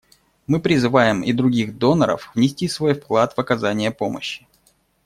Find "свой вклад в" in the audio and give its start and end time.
2.67-3.39